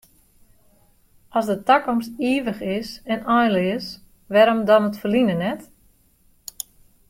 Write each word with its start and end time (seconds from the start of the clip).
As 1.39 1.45
de 1.49 1.57
takomst 1.67 2.13
ivich 2.31 2.61
is 2.77 2.89
en 3.13 3.21
einleas, 3.39 3.85
wêrom 4.33 4.61
dan 4.67 4.85
it 4.89 4.99
ferline 5.01 5.35
net? 5.41 5.61